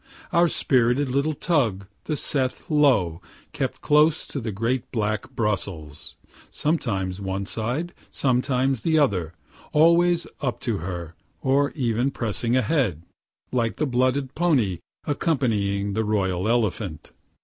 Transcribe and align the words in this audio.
Our 0.31 0.47
spirited 0.47 1.09
little 1.11 1.35
tug, 1.35 1.85
the 2.05 2.15
"Seth 2.15 2.71
Low," 2.71 3.21
kept 3.53 3.81
close 3.81 4.25
to 4.25 4.39
the 4.39 4.51
great 4.51 4.91
black 4.91 5.29
"Brussels," 5.35 6.15
sometimes 6.49 7.21
one 7.21 7.45
side, 7.45 7.93
sometimes 8.09 8.81
the 8.81 8.97
other, 8.97 9.33
always 9.73 10.25
up 10.41 10.59
to 10.61 10.77
her, 10.77 11.13
or 11.43 11.69
even 11.75 12.09
pressing 12.09 12.57
ahead, 12.57 13.03
(like 13.51 13.75
the 13.75 13.85
blooded 13.85 14.33
pony 14.33 14.79
accompanying 15.05 15.93
the 15.93 16.03
royal 16.03 16.49
elephant.) 16.49 17.11